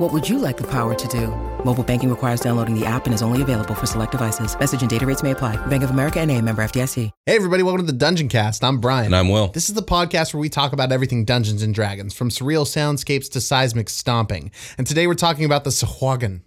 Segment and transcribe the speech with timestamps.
[0.00, 1.26] What would you like the power to do?
[1.62, 4.58] Mobile banking requires downloading the app and is only available for select devices.
[4.58, 5.56] Message and data rates may apply.
[5.66, 7.10] Bank of America and a member FDIC.
[7.26, 8.64] Hey, everybody, welcome to the Dungeoncast.
[8.64, 9.04] I'm Brian.
[9.04, 9.48] And I'm Will.
[9.48, 13.30] This is the podcast where we talk about everything Dungeons and Dragons, from surreal soundscapes
[13.32, 14.50] to seismic stomping.
[14.78, 16.40] And today we're talking about the Sahuagin.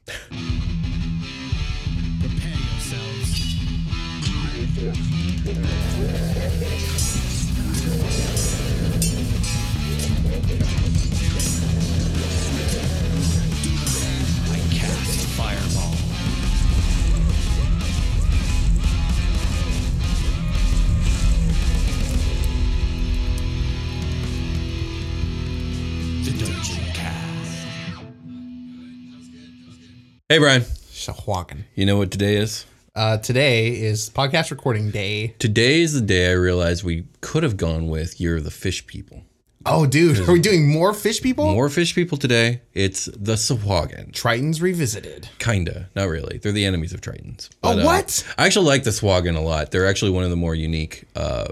[30.33, 30.63] Hey, Brian.
[30.63, 31.65] Sahuagin.
[31.75, 32.65] You know what today is?
[32.95, 35.35] Uh, today is podcast recording day.
[35.37, 38.87] Today is the day I realized we could have gone with Year of the Fish
[38.87, 39.21] People.
[39.67, 41.53] Oh, dude, are we doing more fish people?
[41.53, 42.61] More fish people today.
[42.73, 44.11] It's the Sahuagin.
[44.11, 45.29] Tritons revisited.
[45.37, 45.91] Kinda.
[45.95, 46.39] Not really.
[46.39, 47.49] They're the enemies of Tritons.
[47.61, 48.25] Oh, uh, what?
[48.35, 49.69] I actually like the Sahuagin a lot.
[49.69, 51.49] They're actually one of the more unique uh,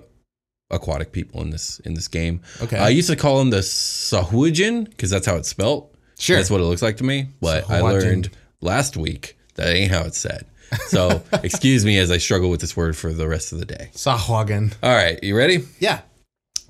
[0.71, 2.41] aquatic people in this in this game.
[2.63, 2.79] Okay.
[2.79, 5.93] I used to call them the Sahuagin because that's how it's spelt.
[6.17, 6.37] Sure.
[6.37, 7.27] That's what it looks like to me.
[7.41, 10.45] But I learned last week that ain't how it's said.
[10.87, 13.89] So excuse me as I struggle with this word for the rest of the day.
[13.93, 14.73] Sahuagin.
[14.81, 15.65] All right, you ready?
[15.79, 16.01] Yeah.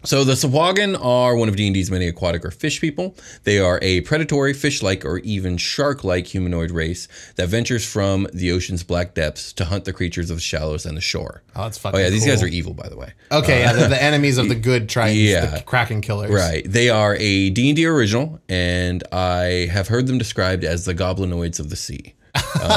[0.03, 3.15] So the Sahuagin are one of D&D's many aquatic or fish people.
[3.43, 8.83] They are a predatory, fish-like, or even shark-like humanoid race that ventures from the ocean's
[8.83, 11.43] black depths to hunt the creatures of the shallows and the shore.
[11.55, 13.13] Oh, that's oh, fucking Oh yeah, these guys are evil, by the way.
[13.31, 15.45] Okay, yeah, they're the enemies of the good Tritons, yeah.
[15.45, 16.31] the Kraken killers.
[16.31, 16.63] Right.
[16.65, 21.69] They are a D&D original, and I have heard them described as the goblinoids of
[21.69, 22.15] the sea.
[22.35, 22.41] Um,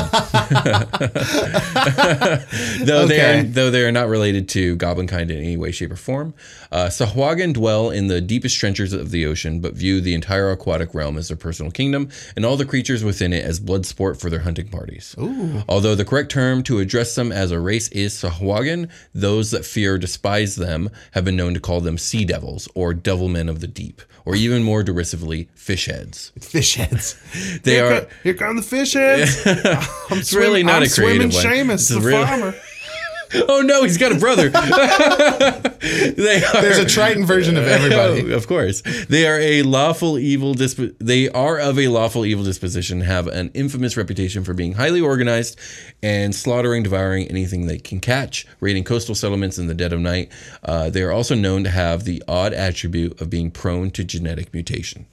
[2.84, 5.92] though they are though they are not related to goblin kind in any way, shape,
[5.92, 6.34] or form,
[6.72, 10.94] uh, Sahuagin dwell in the deepest trenches of the ocean, but view the entire aquatic
[10.94, 14.31] realm as their personal kingdom, and all the creatures within it as blood sport for
[14.31, 15.15] their hunting parties.
[15.69, 19.94] Although the correct term to address them as a race is Sahuagin, those that fear
[19.94, 23.66] or despise them have been known to call them sea devils or devilmen of the
[23.69, 26.32] deep, or even more derisively, fish heads.
[26.40, 27.16] Fish heads.
[27.62, 28.00] They here are.
[28.00, 29.42] Come, here come the fish heads.
[29.46, 31.68] I'm It's really not I'm a creative swimming one.
[31.68, 32.54] Seamus, It's the a real- farmer.
[33.48, 34.50] Oh no, he's got a brother.
[34.54, 38.32] are, There's a Triton version of everybody.
[38.32, 40.54] of course, they are a lawful evil.
[40.54, 43.00] Disp- they are of a lawful evil disposition.
[43.00, 45.58] Have an infamous reputation for being highly organized
[46.02, 50.30] and slaughtering, devouring anything they can catch, raiding coastal settlements in the dead of night.
[50.62, 54.52] Uh, they are also known to have the odd attribute of being prone to genetic
[54.54, 55.06] mutation.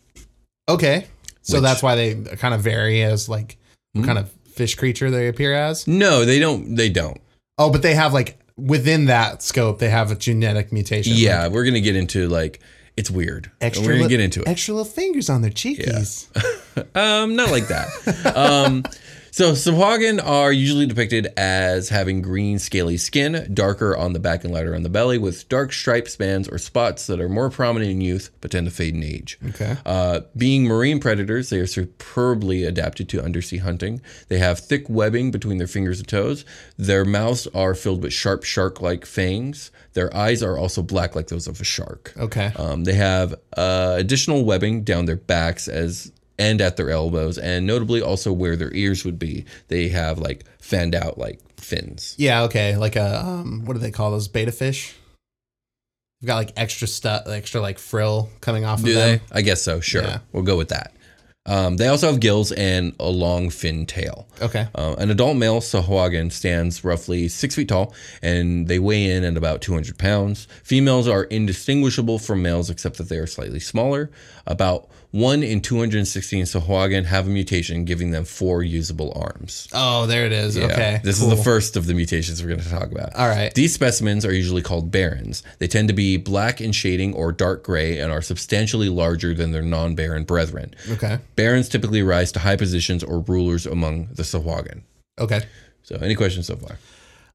[0.69, 1.07] Okay,
[1.41, 3.57] so Which- that's why they kind of vary as like
[3.93, 4.01] Hmm?
[4.01, 5.85] what kind of fish creature they appear as.
[5.87, 6.75] No, they don't.
[6.75, 7.19] They don't.
[7.61, 11.13] Oh, but they have like within that scope, they have a genetic mutation.
[11.15, 12.59] Yeah, like we're gonna get into like
[12.97, 13.51] it's weird.
[13.61, 13.85] extra.
[13.85, 14.47] we're gonna li- get into it.
[14.47, 16.27] Extra little fingers on their cheekies.
[16.95, 17.87] Um, not like that.
[18.35, 18.83] um,
[19.31, 24.53] so Sahuagin are usually depicted as having green, scaly skin, darker on the back and
[24.53, 28.01] lighter on the belly, with dark stripes, bands, or spots that are more prominent in
[28.01, 29.39] youth but tend to fade in age.
[29.49, 29.77] Okay.
[29.85, 34.01] Uh, being marine predators, they are superbly adapted to undersea hunting.
[34.27, 36.45] They have thick webbing between their fingers and toes.
[36.77, 39.71] Their mouths are filled with sharp, shark-like fangs.
[39.93, 42.13] Their eyes are also black, like those of a shark.
[42.17, 42.51] Okay.
[42.55, 46.11] Um, they have uh, additional webbing down their backs as
[46.41, 49.45] and at their elbows, and notably also where their ears would be.
[49.67, 52.15] They have like fanned out like fins.
[52.17, 52.43] Yeah.
[52.43, 52.75] Okay.
[52.75, 54.95] Like a um, what do they call those betta fish?
[56.19, 59.11] You've got like extra stuff, extra like frill coming off Do of they?
[59.17, 59.21] them.
[59.31, 59.79] I guess so.
[59.79, 60.19] Sure, Yeah.
[60.31, 60.93] we'll go with that.
[61.47, 64.27] Um, they also have gills and a long fin tail.
[64.39, 64.67] Okay.
[64.75, 69.35] Uh, an adult male Sahuagin stands roughly six feet tall, and they weigh in at
[69.35, 70.47] about 200 pounds.
[70.63, 74.11] Females are indistinguishable from males, except that they are slightly smaller.
[74.45, 79.67] About one in 216 Sahuagin have a mutation, giving them four usable arms.
[79.73, 80.55] Oh, there it is.
[80.55, 80.65] Yeah.
[80.65, 81.01] Okay.
[81.03, 81.31] This cool.
[81.31, 83.13] is the first of the mutations we're going to talk about.
[83.15, 83.53] All right.
[83.53, 85.43] These specimens are usually called barons.
[85.59, 89.51] They tend to be black in shading or dark gray and are substantially larger than
[89.51, 90.73] their non baron brethren.
[90.89, 91.19] Okay.
[91.35, 94.83] Barons typically rise to high positions or rulers among the Sahuagin.
[95.19, 95.41] Okay.
[95.83, 96.77] So, any questions so far?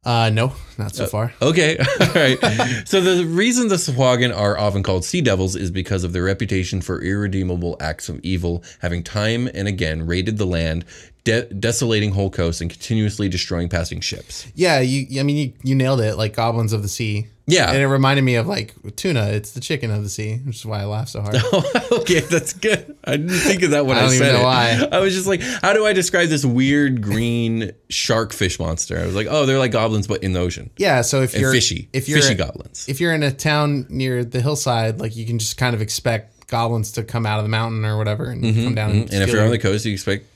[0.06, 1.34] Uh, no, not so far.
[1.42, 2.38] Okay, all right.
[2.86, 6.80] so the reason the Sahuagin are often called sea devils is because of their reputation
[6.80, 10.84] for irredeemable acts of evil, having time and again raided the land,
[11.26, 14.46] de- desolating whole coasts, and continuously destroying passing ships.
[14.54, 15.20] Yeah, you.
[15.20, 16.16] I mean, you, you nailed it.
[16.16, 17.26] Like goblins of the sea.
[17.48, 17.70] Yeah.
[17.70, 19.26] And it reminded me of like tuna.
[19.28, 21.36] It's the chicken of the sea, which is why I laugh so hard.
[21.92, 22.96] okay, that's good.
[23.04, 24.42] I didn't think of that when I I, don't even said know it.
[24.42, 24.88] why.
[24.90, 28.98] I was just like, how do I describe this weird green shark fish monster?
[28.98, 30.70] I was like, oh, they're like goblins, but in the ocean.
[30.76, 31.02] yeah.
[31.02, 31.88] So if And you're fishy.
[31.92, 32.84] if you're fishy goblins.
[32.88, 36.48] if you're in a town near the hillside, like you can just kind of expect
[36.48, 38.90] goblins to come out of the mountain or whatever and come down.
[38.90, 40.26] And, Mm-hmm, and if you're on the coast, you expect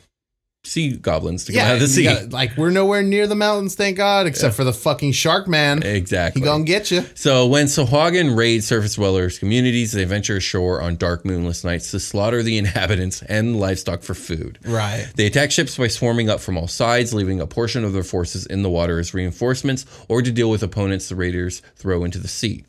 [0.62, 2.04] sea goblins to come out of the sea.
[2.04, 5.82] got- like we're nowhere near the mountains, thank God, except for the fucking shark man.
[5.82, 6.40] exactly.
[6.40, 7.04] He gonna get you.
[7.14, 12.00] So when Sahuagin raids surface dwellers' communities, they venture ashore on dark moonless nights to
[12.00, 14.58] slaughter the inhabitants and livestock for food.
[14.64, 15.06] Right.
[15.16, 18.44] They attack ships by swarming up from all sides, leaving a portion of their forces
[18.46, 22.28] in the water as reinforcements or to deal with opponents the raiders throw into the
[22.28, 22.64] sea.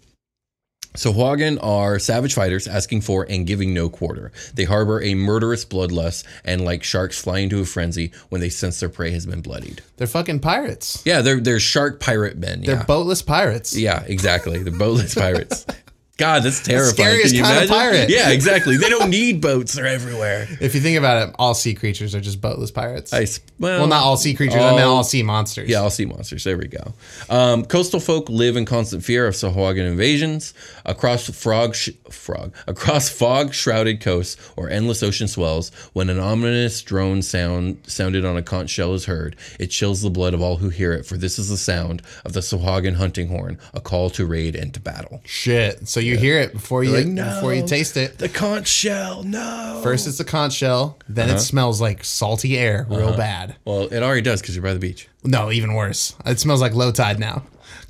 [0.96, 4.32] Sahuagin are savage fighters asking for and giving no quarter.
[4.54, 8.80] They harbor a murderous bloodlust and, like sharks, fly into a frenzy when they sense
[8.80, 9.82] their prey has been bloodied.
[9.98, 11.02] They're fucking pirates.
[11.06, 12.62] Yeah, they're they're shark pirate men.
[12.62, 13.76] They're Yeah, boatless pirates.
[13.78, 14.62] yeah, exactly.
[14.64, 15.66] They're boatless pirates.
[16.18, 16.94] God, that's terrifying.
[16.94, 18.10] scariest Can you kind of pirate.
[18.10, 18.78] Yeah, exactly.
[18.78, 20.48] They don't need boats; they're everywhere.
[20.62, 23.12] If you think about it, all sea creatures are just boatless pirates.
[23.12, 23.26] I,
[23.60, 24.62] well, well, not all sea creatures.
[24.62, 25.68] I meant all- all sea monsters.
[25.70, 26.44] Yeah, all sea monsters.
[26.44, 26.94] There we go.
[27.30, 30.54] Um, coastal folk live in constant fear of Sahuagin invasions
[30.86, 35.72] across frog, sh- frog across fog shrouded coasts or endless ocean swells.
[35.94, 40.10] When an ominous drone sound sounded on a conch shell is heard, it chills the
[40.12, 41.06] blood of all who hear it.
[41.08, 44.72] For this is the sound of the Sahuagin hunting horn, a call to raid and
[44.76, 45.22] to battle.
[45.26, 45.88] Shit.
[45.88, 48.18] So you hear it before you like, "No." before you taste it.
[48.18, 49.80] The conch shell, no.
[49.84, 51.38] First it's the conch shell, then Uh-huh.
[51.38, 53.56] it smells like salty air, real bad.
[53.66, 55.08] well, it already does because you're by the beach.
[55.24, 56.14] No, even worse.
[56.26, 57.44] It smells like low tide now.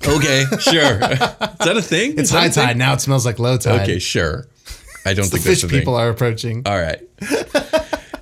[0.06, 0.94] Okay, sure.
[0.96, 2.18] is that a thing?
[2.18, 2.94] It's high tide now.
[2.94, 3.82] It smells like low tide.
[3.82, 4.48] Okay, sure.
[5.06, 5.80] I don't the think fish that's a thing.
[5.80, 6.64] people are approaching.
[6.66, 7.00] All right.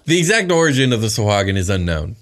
[0.06, 2.15] the exact origin of the Sahuagin is unknown.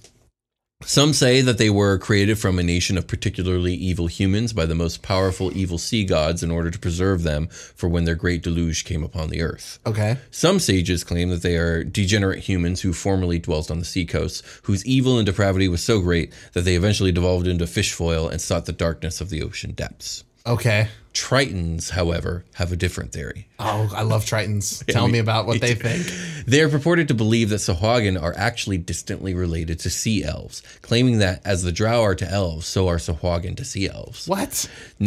[0.88, 4.74] Some say that they were created from a nation of particularly evil humans by the
[4.74, 8.86] most powerful evil sea gods in order to preserve them for when their great deluge
[8.86, 9.80] came upon the earth.
[9.86, 10.18] Okay.
[10.32, 14.86] Some sages claim that they are degenerate humans who formerly dwelt on the seacoasts, whose
[14.86, 18.66] evil and depravity was so great that they eventually devolved into fish foil and sought
[18.66, 20.24] the darkness of the ocean depths.
[20.48, 20.88] Okay.
[21.14, 23.48] Tritons, however, have a different theory.
[23.58, 24.86] Oh, I love Tritons.
[24.92, 26.06] Tell me- me about what they think.
[26.46, 31.18] They are purported to believe that Sahuagin are actually distantly related to sea elves, claiming
[31.20, 34.28] that as the Drow are to elves, so are Sahuagin to sea elves.
[34.28, 34.70] What?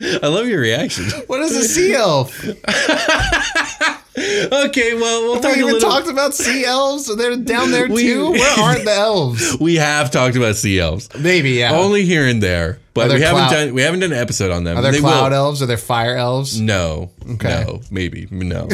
[0.00, 1.06] I love your reaction.
[1.26, 2.44] What is a sea elf?
[4.66, 5.90] Okay, well, we'll talk we a even little.
[5.90, 7.14] talked about sea elves.
[7.14, 8.30] They're down there We- too.
[8.32, 9.56] Where aren't the elves?
[9.60, 11.72] we have talked about sea elves, Maybe yeah.
[11.76, 14.64] only here and there, but there we haven't done we haven't done an episode on
[14.64, 14.78] them.
[14.78, 15.38] are there They cloud will.
[15.38, 15.60] elves?
[15.62, 16.58] Are there fire elves?
[16.60, 17.64] No, Okay.
[17.66, 18.68] no, maybe no.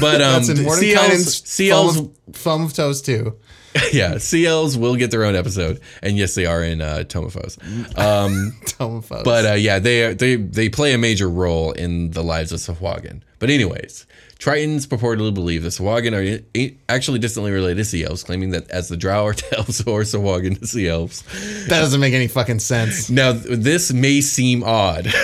[0.00, 3.36] but um, sea elves, sea foam elves of, foam of toes too.
[3.92, 7.26] yeah, sea elves will get their own episode, and yes, they are in uh, Tome
[7.26, 7.58] of Foes.
[7.96, 9.22] Um, Tome of Foes.
[9.24, 13.20] but uh, yeah, they they they play a major role in the lives of Sahuagin.
[13.38, 14.06] But anyways,
[14.40, 18.88] Tritons purportedly believe the Sahuagin are actually distantly related to sea elves, claiming that as
[18.88, 21.22] the Drow are to elves, so are Sahuagin to sea elves.
[21.68, 23.10] that doesn't make any fucking sense.
[23.10, 25.08] Now, this may seem odd.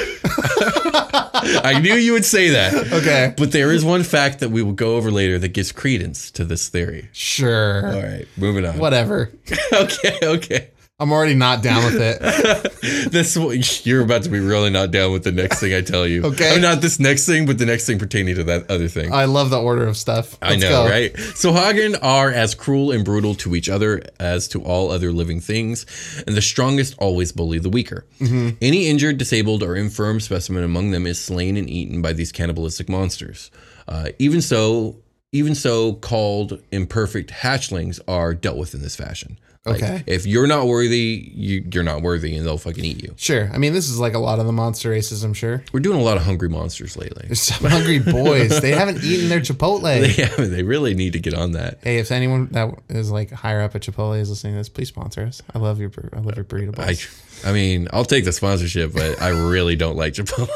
[1.48, 2.74] I knew you would say that.
[2.92, 3.32] Okay.
[3.38, 6.44] But there is one fact that we will go over later that gives credence to
[6.44, 7.08] this theory.
[7.12, 7.86] Sure.
[7.86, 8.78] All right, moving on.
[8.78, 9.32] Whatever.
[9.72, 10.70] Okay, okay.
[10.98, 12.72] I'm already not down with it.
[13.10, 13.36] This
[13.84, 16.24] you're about to be really not down with the next thing I tell you.
[16.24, 16.54] Okay.
[16.54, 19.12] I'm not this next thing, but the next thing pertaining to that other thing.
[19.12, 20.38] I love the order of stuff.
[20.40, 20.88] I Let's know, go.
[20.88, 21.16] right?
[21.34, 25.40] So Sahuagin are as cruel and brutal to each other as to all other living
[25.40, 25.84] things,
[26.26, 28.06] and the strongest always bully the weaker.
[28.20, 28.56] Mm-hmm.
[28.62, 32.88] Any injured, disabled, or infirm specimen among them is slain and eaten by these cannibalistic
[32.88, 33.50] monsters.
[33.88, 34.96] Uh, even so,
[35.36, 39.38] even so called imperfect hatchlings are dealt with in this fashion.
[39.64, 40.04] Like, Okay.
[40.06, 43.14] If you're not worthy, you, you're not worthy and they'll fucking eat you.
[43.16, 43.50] Sure.
[43.52, 45.64] I mean, this is like a lot of the monster races, I'm sure.
[45.72, 47.24] We're doing a lot of hungry monsters lately.
[47.26, 48.60] There's some hungry boys.
[48.60, 49.86] They haven't eaten their Chipotle.
[50.16, 51.78] Yeah, they really need to get on that.
[51.82, 54.88] Hey, if anyone that is like higher up at Chipotle is listening to this, please
[54.88, 55.42] sponsor us.
[55.52, 57.48] I love your I love your burrito I.
[57.48, 60.48] I mean, I'll take the sponsorship, but I really don't like Chipotle.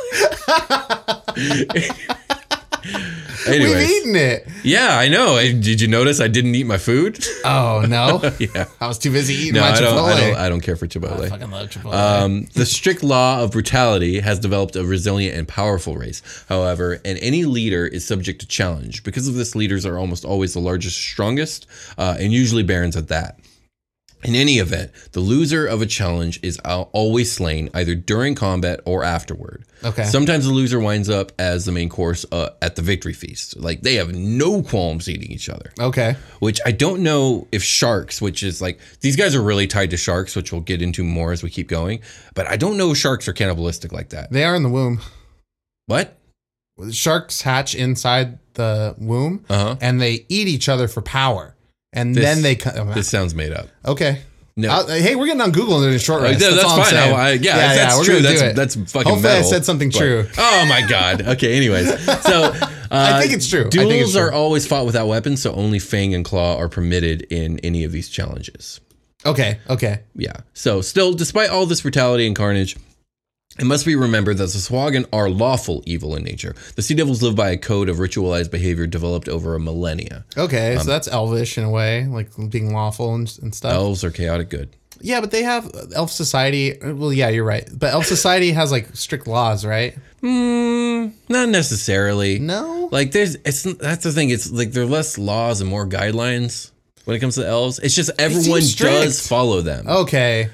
[2.84, 4.48] We've Anyways, eaten it.
[4.62, 5.36] yeah, I know.
[5.36, 7.24] I- Did you notice I didn't eat my food?
[7.44, 8.66] Oh no, yeah.
[8.80, 10.12] I was too busy eating No, my I don't, Chipotle.
[10.14, 10.36] I don't.
[10.36, 11.20] I don't care for Chipotle.
[11.24, 11.94] I fucking love Chipotle.
[11.94, 16.22] Um, the strict law of brutality has developed a resilient and powerful race.
[16.48, 19.02] However, and any leader is subject to challenge.
[19.04, 21.66] Because of this, leaders are almost always the largest, strongest,
[21.98, 23.38] uh, and usually barons at that.
[24.22, 29.02] In any event, the loser of a challenge is always slain either during combat or
[29.02, 29.64] afterward.
[29.82, 30.04] Okay.
[30.04, 33.56] Sometimes the loser winds up as the main course uh, at the victory feast.
[33.58, 36.16] Like they have no qualms eating each other okay.
[36.40, 39.96] which I don't know if sharks, which is like these guys are really tied to
[39.96, 42.00] sharks, which we'll get into more as we keep going.
[42.34, 44.30] But I don't know if sharks are cannibalistic like that.
[44.30, 45.00] They are in the womb.
[45.86, 46.16] What?
[46.92, 49.76] Sharks hatch inside the womb, Uh huh.
[49.80, 51.54] and they eat each other for power,
[51.92, 52.92] and This- then they come.
[52.94, 53.68] This sounds made up.
[53.84, 54.20] okay.
[54.56, 54.68] No.
[54.68, 56.40] I'll- hey, we're getting on Google and doing a short rest.
[56.40, 56.98] yeah, That's, that's fine.
[56.98, 58.20] I- I- yeah, that's we're true.
[58.20, 58.56] That's it.
[58.56, 59.10] that's fucking.
[59.10, 60.26] Hopefully, I said something but- true.
[60.36, 61.22] Oh my god.
[61.22, 61.56] Okay.
[61.56, 62.52] Anyways, so uh,
[62.90, 63.66] I think it's true.
[63.66, 64.20] I Duels think it's true.
[64.22, 67.92] are always fought without weapons, so only Fang and Claw are permitted in any of
[67.92, 68.80] these challenges.
[69.24, 69.58] Okay.
[69.70, 70.00] Okay.
[70.14, 70.32] Yeah.
[70.52, 72.76] So, still, despite all this brutality and carnage,
[73.58, 76.54] it must be remembered that the Sahuagin are lawful evil in nature.
[76.76, 80.24] The Sea Devils live by a code of ritualized behavior developed over a millennia.
[80.36, 80.76] Okay.
[80.76, 83.72] Um, so that's elvish in a way, like being lawful and, and stuff.
[83.72, 84.76] Elves are chaotic good.
[85.02, 86.78] Yeah, but they have elf society.
[86.82, 87.68] Well, yeah, you're right.
[87.72, 89.96] But elf society has like strict laws, right?
[90.22, 92.38] Mm, not necessarily.
[92.38, 92.88] No.
[92.92, 94.30] Like, there's, it's, that's the thing.
[94.30, 96.70] It's like there are less laws and more guidelines
[97.04, 97.78] when it comes to elves.
[97.78, 98.92] It's just everyone strict.
[98.92, 99.88] does follow them.
[99.88, 100.50] Okay.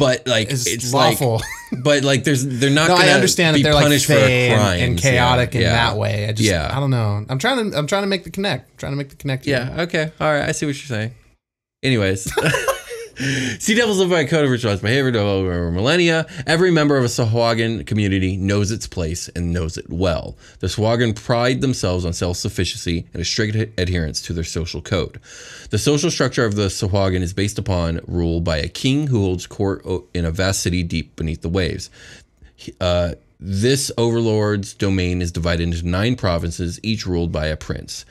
[0.00, 1.34] But, like, It's, it's, lawful.
[1.72, 3.84] like, but, like, there's, they're not no, going I to understand be that they're like
[3.84, 4.80] punished for a and, crime.
[4.80, 6.26] and chaotic in that way.
[6.26, 6.74] I just, Yeah.
[6.76, 7.24] I don't know.
[7.28, 8.70] I'm trying to, I'm trying to make the connect.
[8.70, 9.44] I'm trying to make the connect.
[9.44, 9.70] here.
[9.76, 9.82] Yeah.
[9.82, 10.10] Okay.
[10.18, 10.48] All right.
[10.48, 11.14] I see what you're saying.
[11.82, 12.32] Anyways,
[13.20, 16.26] Sea Devils live by a code of ritualized behavior developed over millennia.
[16.46, 20.38] Every member of a Sahuagin community knows its place and knows it well.
[20.60, 25.20] The Sahuagin pride themselves on self-sufficiency and a strict adherence to their social code.
[25.68, 29.46] The social structure of the Sahuagin is based upon rule by a king who holds
[29.46, 29.84] court
[30.14, 31.90] in a vast city deep beneath the waves.
[32.80, 38.06] Uh, this overlord's domain is divided into nine provinces, each ruled by a prince.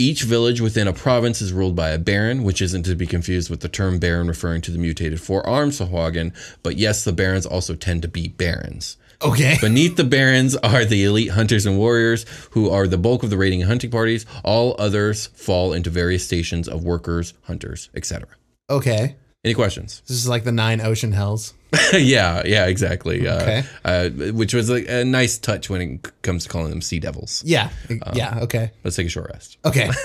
[0.00, 3.50] Each village within a province is ruled by a baron, which isn't to be confused
[3.50, 7.74] with the term baron referring to the mutated four-armed Sahuagin, but yes, the barons also
[7.74, 8.96] tend to be barons.
[9.20, 9.58] Okay.
[9.60, 13.36] Beneath the barons are the elite hunters and warriors, who are the bulk of the
[13.36, 14.24] raiding and hunting parties.
[14.42, 18.26] All others fall into various stations of workers, hunters, etc.
[18.70, 19.16] Okay.
[19.44, 20.02] Any questions?
[20.08, 21.52] This is like the nine ocean hells.
[21.92, 23.28] yeah, yeah, exactly.
[23.28, 23.62] Okay.
[23.84, 26.98] Uh, uh, which was like a nice touch when it comes to calling them sea
[26.98, 27.42] devils.
[27.44, 27.70] Yeah.
[27.88, 28.40] Um, yeah.
[28.40, 28.72] Okay.
[28.82, 29.58] Let's take a short rest.
[29.64, 29.90] Okay.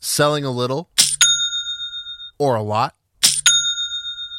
[0.00, 0.88] Selling a little
[2.38, 2.95] or a lot?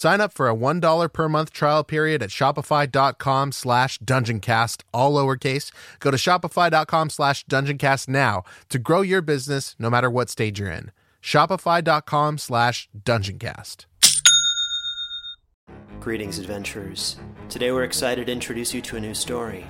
[0.00, 5.72] Sign up for a $1 per month trial period at shopify.com slash dungeoncast, all lowercase.
[5.98, 10.70] Go to shopify.com slash dungeoncast now to grow your business no matter what stage you're
[10.70, 10.92] in.
[11.20, 13.86] Shopify.com slash dungeoncast.
[15.98, 17.16] Greetings, adventurers.
[17.48, 19.66] Today we're excited to introduce you to a new story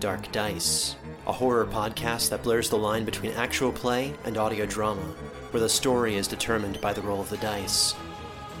[0.00, 0.96] Dark Dice,
[1.26, 5.02] a horror podcast that blurs the line between actual play and audio drama,
[5.52, 7.94] where the story is determined by the roll of the dice.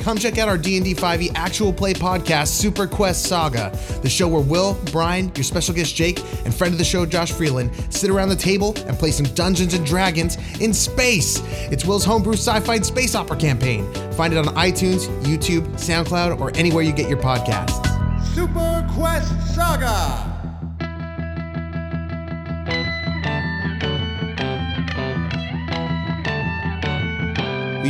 [0.00, 3.70] Come check out our D&D 5e E actual play podcast, Super Quest Saga,
[4.02, 7.32] the show where Will, Brian, your special guest Jake, and friend of the show Josh
[7.32, 11.42] Freeland sit around the table and play some Dungeons and Dragons in space.
[11.70, 13.92] It's Will's homebrew sci-fi space opera campaign.
[14.12, 17.86] Find it on iTunes, YouTube, SoundCloud, or anywhere you get your podcasts.
[18.34, 20.29] Super Quest Saga!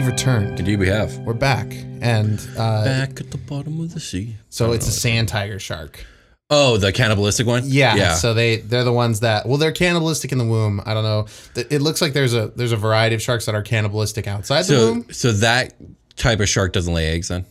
[0.00, 0.59] We've returned.
[0.59, 1.14] Indeed, we have.
[1.19, 1.66] We're back,
[2.00, 4.35] and uh, Back at the bottom of the sea.
[4.49, 6.07] so it's a sand tiger shark.
[6.49, 7.64] Oh, the cannibalistic one?
[7.66, 8.14] Yeah, Yeah.
[8.14, 10.80] So they they're the ones that well they're cannibalistic in the womb.
[10.87, 11.26] I don't know.
[11.54, 14.64] It looks like there's a there's a variety of sharks that are cannibalistic outside the
[14.64, 15.07] so, womb.
[15.12, 15.75] so that
[16.16, 17.45] type of shark doesn't lay eggs then?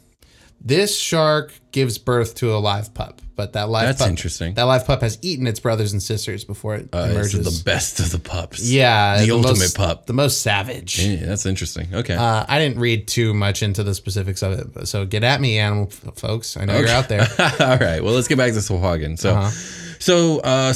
[0.61, 4.55] This shark gives birth to a live pup, but that live That's pup, interesting.
[4.55, 7.47] That live pup has eaten its brothers and sisters before it Uh, emerges.
[7.47, 8.59] is the best of the pups.
[8.69, 10.05] yeah, The, ultimate most, pup.
[10.05, 10.99] the most savage.
[10.99, 11.87] Yeah, that's interesting.
[11.93, 12.13] Okay.
[12.15, 15.57] Uh, I didn't read too much into the specifics of it, so get at me,
[15.59, 16.57] animal f- folks.
[16.57, 17.21] I know you're out there.
[17.39, 18.03] All right.
[18.03, 19.17] Well, let's get back to Sahuagin.
[19.17, 19.85] So, Uh-huh.
[19.99, 20.73] So uh,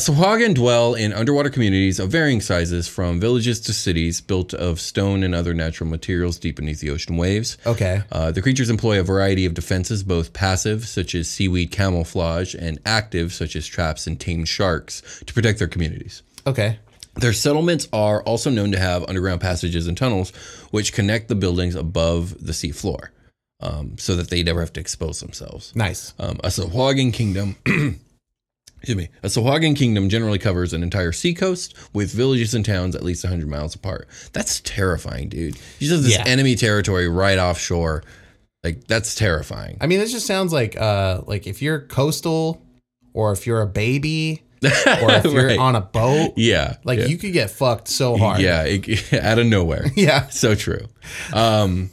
[0.54, 5.34] dwell in underwater communities of varying sizes, from villages to cities, built of stone and
[5.34, 7.58] other natural materials deep beneath the ocean waves.
[7.66, 8.04] Okay.
[8.12, 12.80] Uh, the creatures employ a variety of defenses, both passive, such as seaweed camouflage, and
[12.86, 16.22] active, such as traps and tamed sharks, to protect their communities.
[16.46, 16.80] Okay.
[17.16, 20.32] Their settlements are also known to have underground passages and tunnels,
[20.72, 23.12] which connect the buildings above the sea floor,
[23.60, 25.76] um, so that they never have to expose themselves.
[25.76, 26.14] Nice.
[26.18, 27.56] Um, a Sahuagin kingdom,
[28.84, 33.02] excuse me, a Sahuagin kingdom generally covers an entire seacoast with villages and towns at
[33.02, 34.10] least 100 miles apart.
[34.34, 35.56] That's terrifying, dude.
[35.80, 36.26] You just have this Yeah.
[36.28, 38.04] enemy territory right offshore.
[38.62, 39.78] Like that's terrifying.
[39.80, 42.62] I mean, this just sounds like uh like if you're coastal,
[43.14, 44.70] or if you're a baby, or
[45.12, 45.58] if you're Right.
[45.60, 47.06] on a boat, yeah, like yeah.
[47.06, 48.42] you could get fucked so hard.
[48.42, 49.86] Yeah, it, out of nowhere.
[49.96, 50.28] Yeah.
[50.28, 50.88] so true.
[51.32, 51.90] Um,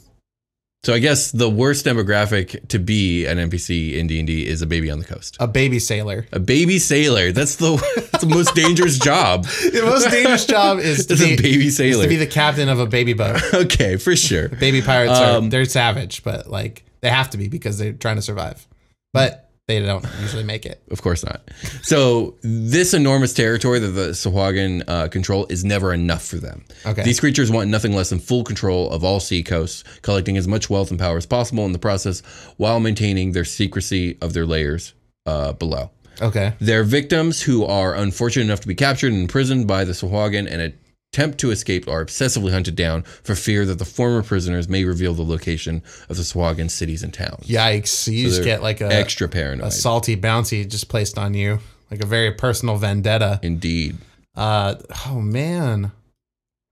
[0.83, 4.61] so I guess the worst demographic to be an NPC in D and D is
[4.63, 5.37] a baby on the coast.
[5.39, 6.25] A baby sailor.
[6.31, 7.31] A baby sailor.
[7.31, 7.75] That's the
[8.11, 9.45] that's the most dangerous job.
[9.71, 12.03] The most dangerous job is to Is be a baby sailor.
[12.03, 13.39] to be the captain of a baby boat.
[13.53, 14.49] okay, for sure.
[14.49, 18.15] Baby pirates Um, are they're savage, but like they have to be because they're trying
[18.15, 18.67] to survive.
[19.13, 20.81] But they don't usually make it.
[20.91, 21.41] Of course not.
[21.81, 26.65] So this enormous territory that the Sahuagin uh, control is never enough for them.
[26.85, 27.03] Okay.
[27.03, 30.69] These creatures want nothing less than full control of all sea coasts, collecting as much
[30.69, 32.21] wealth and power as possible in the process,
[32.57, 34.93] while maintaining their secrecy of their layers
[35.25, 35.91] uh, below.
[36.21, 36.53] Okay.
[36.59, 40.73] Their victims, who are unfortunate enough to be captured and imprisoned by the Sahuagin and
[41.13, 45.13] attempt to escape, are obsessively hunted down for fear that the former prisoners may reveal
[45.13, 47.47] the location of the Sahuagin cities and towns.
[47.47, 48.11] Yikes.
[48.11, 49.67] You So just get like a extra paranoid.
[49.67, 51.59] a salty bounty just placed on you.
[51.89, 53.41] Like a very personal vendetta.
[53.43, 53.97] Indeed.
[54.35, 54.75] Uh
[55.07, 55.91] oh man.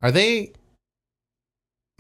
[0.02, 0.54] Are they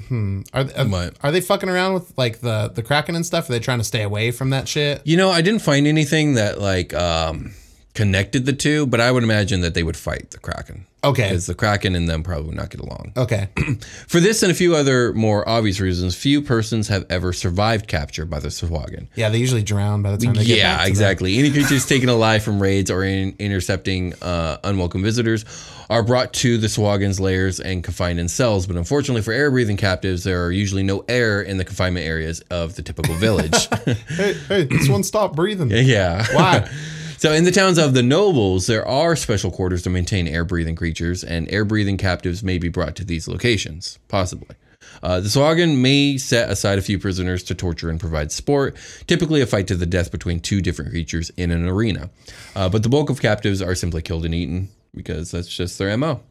[0.07, 0.43] Hmm.
[0.53, 3.49] Are, are, are they fucking around with like the the Kraken and stuff?
[3.49, 5.01] Are they trying to stay away from that shit?
[5.05, 7.51] You know, I didn't find anything that like um,
[7.95, 10.85] connected the two, but I would imagine that they would fight the Kraken.
[11.03, 11.29] Okay.
[11.29, 13.13] Because the Kraken and them probably would not get along.
[13.15, 13.47] Okay.
[14.07, 18.25] For this and a few other more obvious reasons, few persons have ever survived capture
[18.25, 19.07] by the Sahuagin.
[19.15, 21.39] Yeah, they usually drown by the time they get back Yeah, to the- exactly.
[21.39, 25.45] Any creatures taken alive from raids or in intercepting uh, unwelcome visitors
[25.89, 28.67] are brought to the Sahuagin's lairs and confined in cells.
[28.67, 32.41] But unfortunately for air breathing captives, there are usually no air in the confinement areas
[32.51, 33.67] of the typical village.
[33.85, 35.69] hey, hey, this one stopped breathing.
[35.73, 36.25] yeah.
[36.33, 36.69] Why?
[37.19, 40.77] So, in the towns of the nobles, there are special quarters to maintain air breathing
[40.77, 44.55] creatures, and air breathing captives may be brought to these locations, possibly.
[45.03, 49.41] Uh, the Sahuagin may set aside a few prisoners to torture and provide sport, typically
[49.41, 52.09] a fight to the death between two different creatures in an arena.
[52.55, 55.97] Uh, but the bulk of captives are simply killed and eaten because that's just their
[55.97, 56.21] MO.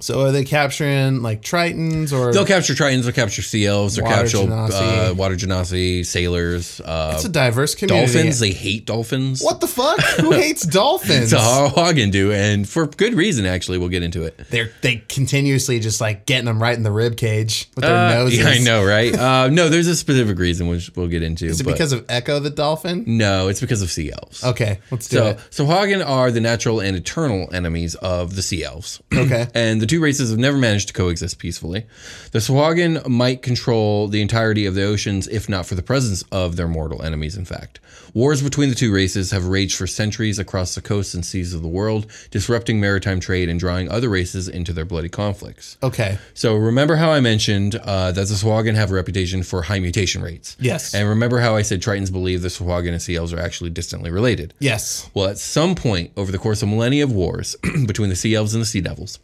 [0.00, 4.04] So are they capturing like Tritons or They'll capture Tritons, they'll capture Sea Elves, they'll
[4.04, 5.10] Water capture Genasi.
[5.10, 8.12] uh, Water Genasi, sailors, uh, it's a diverse community.
[8.12, 8.40] dolphins.
[8.40, 9.42] They hate dolphins.
[9.42, 10.00] What the fuck?
[10.20, 11.32] Who hates dolphins?
[11.32, 13.46] Sahuagin do, and for good reason.
[13.46, 14.36] Actually, we'll get into it.
[14.50, 18.14] They're they continuously just like getting them right in the rib cage with their Uh,
[18.14, 18.38] noses.
[18.40, 19.14] yeah, I know, right?
[19.16, 21.46] uh, no, there's a specific reason which we'll get into.
[21.46, 23.04] Is it because of Echo the dolphin?
[23.06, 24.42] no, it's because of sea elves.
[24.44, 25.38] Okay, let's do So, it.
[25.50, 29.00] so Sahuagin are the natural and eternal enemies of the sea elves.
[29.14, 29.46] Okay.
[29.54, 31.84] and the two races have never managed to coexist peacefully.
[32.32, 36.56] The Sahuagin might control the entirety of the oceans if not for the presence of
[36.56, 37.80] their mortal enemies, in fact.
[38.14, 41.60] Wars between the two races have raged for centuries across the coasts and seas of
[41.60, 45.76] the world, disrupting maritime trade and drawing other races into their bloody conflicts.
[45.82, 46.16] Okay.
[46.32, 50.22] So remember how I mentioned uh, that the Sahuagin have a reputation for high mutation
[50.22, 50.56] rates.
[50.58, 50.94] Yes.
[50.94, 54.10] And remember how I said Tritons believe the Sahuagin and sea elves are actually distantly
[54.10, 54.54] related.
[54.60, 55.10] Yes.
[55.12, 57.54] Well, at some point over the course of millennia of wars
[57.86, 59.18] between the Sea Elves and the Sea Devils,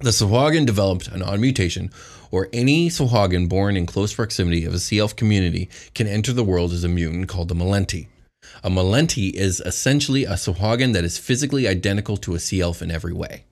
[0.00, 1.90] the Sahuagin developed an odd mutation,
[2.30, 6.44] or any Sahuagin born in close proximity of a Sea Elf community can enter the
[6.44, 8.08] world as a mutant called a Malenti.
[8.64, 12.90] A Malenti is essentially a Sahuagin that is physically identical to a Sea Elf in
[12.90, 13.44] every way.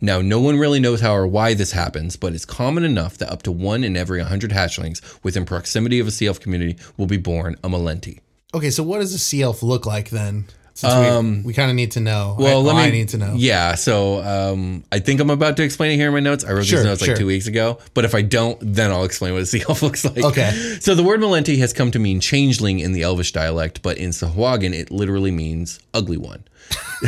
[0.00, 3.30] Now, no one really knows how or why this happens, but it's common enough that
[3.30, 7.06] up to one in every 100 hatchlings within proximity of a Sea Elf community will
[7.06, 8.18] be born a Malenti.
[8.54, 10.46] Okay, so what does a sea elf look like then?
[10.76, 12.36] Since Um, we, we kind of need to know.
[12.38, 12.82] Well, I, let me.
[12.82, 13.32] I need to know.
[13.36, 13.74] Yeah.
[13.76, 16.44] So um, I think I'm about to explain it here in my notes.
[16.44, 17.14] I wrote Sure, these notes sure.
[17.14, 19.80] like two weeks ago, but if I don't, then I'll explain what a sea elf
[19.82, 20.22] looks like.
[20.22, 20.50] Okay.
[20.80, 24.10] So the word Malenti has come to mean changeling in the Elvish dialect, but in
[24.10, 26.44] Sahuagin it literally means ugly one.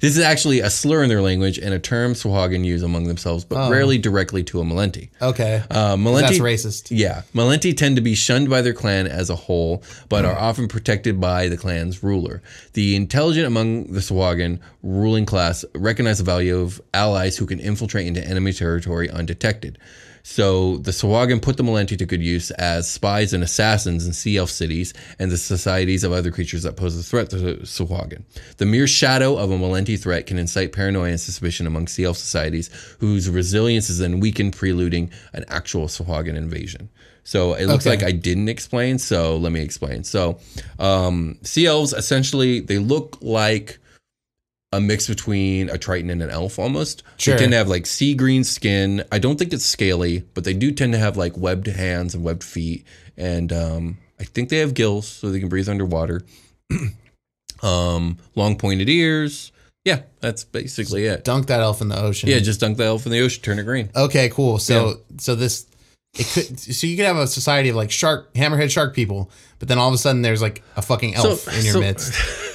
[0.00, 3.44] this is actually a slur in their language and a term Sahuagin use among themselves,
[3.44, 5.08] but rarely directly to a Malenti.
[5.20, 5.62] Okay.
[5.70, 6.16] Uh, Oh.
[6.20, 6.88] That's racist.
[6.90, 10.30] yeah, Malenti tend to be shunned by their clan as a whole, but Hmm.
[10.30, 12.42] are often protected by the clan's ruler.
[12.74, 18.06] The intelligent among the Sahuagin ruling class recognize the value of allies who can infiltrate
[18.06, 19.78] into enemy territory undetected.
[20.22, 24.36] So the Sahuagin put the Malenti to good use as spies and assassins in sea
[24.36, 28.22] elf cities and the societies of other creatures that pose a threat to the Sahuagin.
[28.58, 32.16] The mere shadow of a Malenti threat can incite paranoia and suspicion among sea elf
[32.18, 32.68] societies
[33.00, 36.90] whose resilience is then weakened, preluding an actual Sahuagin invasion.
[37.24, 37.96] So it looks Okay.
[37.96, 40.04] like I didn't explain, so let me explain.
[40.04, 40.38] So
[40.78, 43.78] um, sea elves essentially they look like
[44.72, 47.02] a mix between a triton and an elf almost.
[47.16, 47.34] Sure.
[47.34, 49.02] They tend to have like sea green skin.
[49.10, 52.22] I don't think it's scaly, but they do tend to have like webbed hands and
[52.22, 52.86] webbed feet.
[53.16, 56.22] And um, I think they have gills so they can breathe underwater.
[57.62, 59.52] um, long pointed ears.
[59.84, 61.24] Yeah, that's basically it.
[61.24, 62.28] Dunk that elf in the ocean.
[62.28, 63.90] Yeah, just dunk the elf in the ocean, turn it green.
[63.96, 64.58] Okay, cool.
[64.58, 65.66] So so this
[66.18, 69.68] it could so you could have a society of like shark hammerhead shark people, but
[69.68, 72.14] then all of a sudden there's like a fucking elf in your so- midst.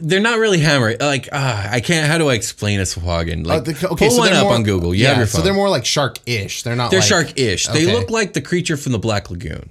[0.00, 0.96] They're not really hammer.
[0.98, 2.06] Like ah, I can't.
[2.10, 3.46] How do I explain a Sahuagin?
[3.46, 4.94] Like Oh, the- pull one they're up more- on Google.
[4.94, 6.62] You yeah, have your so they're more like shark-ish.
[6.62, 6.90] They're not.
[6.90, 7.66] They're like, shark-ish.
[7.68, 9.70] They look like the creature from the Black Lagoon.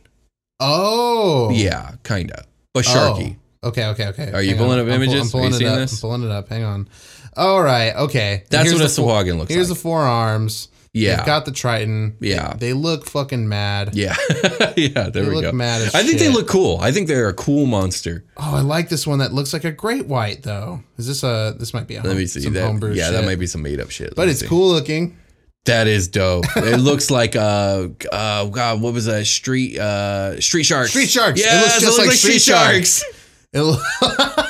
[0.59, 2.89] Oh, Yeah, kind of, but Oh.
[2.89, 3.35] sharky.
[3.63, 4.31] Okay, okay, okay.
[4.31, 4.79] Are you Hang pulling on.
[4.79, 5.21] up I'm pull- images?
[5.21, 5.77] I'm Are pulling you it up.
[5.79, 5.93] this?
[5.93, 6.49] I'm pulling it up.
[6.49, 6.87] Hang on.
[7.35, 7.95] All right.
[7.95, 8.43] Okay.
[8.49, 8.89] That's what a the
[9.37, 9.77] looks Here's like.
[9.79, 11.17] Here's the Yeah.
[11.17, 12.17] They've got the Triton.
[12.19, 12.53] Yeah.
[12.53, 13.95] They, they look fucking mad.
[13.95, 14.15] Yeah,
[14.77, 15.09] yeah.
[15.09, 15.51] There we look go.
[15.51, 16.77] mad as I think they look cool.
[16.79, 18.23] I think they're a cool monster.
[18.37, 20.83] Oh, I like this one that looks like a great white though.
[20.97, 21.55] Is this a?
[21.57, 22.03] This might be a.
[22.03, 22.63] Let home- me see some that.
[22.65, 24.09] homebrew Yeah, that might be some made up shit.
[24.11, 24.47] But Let me it's see.
[24.47, 25.17] cool looking.
[25.65, 26.45] That is dope.
[26.57, 29.25] it looks like uh, uh God, what was that?
[29.25, 30.91] Street uh Street Sharks.
[30.91, 31.39] Street Sharks.
[31.41, 33.03] Yeah, it looks just like Street Sharks.
[33.51, 33.77] It lo-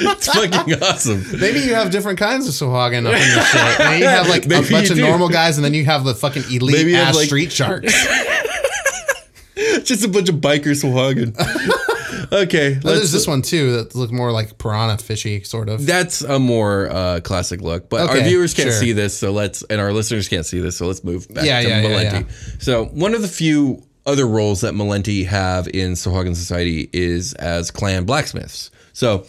[0.00, 1.24] it's fucking awesome.
[1.40, 3.78] Maybe you have different kinds of Sahuagin up in your shit.
[3.78, 5.02] Maybe you have like a bunch of do.
[5.02, 7.52] normal guys, and then you have the fucking elite Maybe you have, ass like- street
[7.52, 7.92] sharks.
[9.84, 11.34] Just a bunch of bikers Sahuagin.
[12.32, 15.84] okay, there's this one too that look more like piranha fishy, sort of.
[15.84, 18.78] That's a more uh, classic look, but our Okay, viewers can't sure.
[18.78, 21.60] see this, so let's and our listeners can't see this, so let's move back Yeah,
[21.62, 22.62] to yeah, yeah, Malenti.
[22.62, 27.70] So one of the few other roles that Malenti have in Sahuagin society is as
[27.70, 28.70] clan blacksmiths.
[28.92, 29.26] So